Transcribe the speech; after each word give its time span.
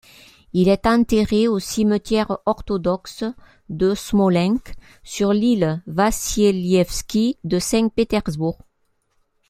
Il 0.53 0.67
est 0.67 0.87
enterré 0.87 1.47
au 1.47 1.59
Cimetière 1.59 2.39
orthodoxe 2.47 3.23
de 3.69 3.93
Smolensk 3.93 4.73
sur 5.03 5.31
l'île 5.31 5.83
Vassilievski 5.85 7.37
de 7.43 7.59
Saint-Pétersbourg. 7.59 8.57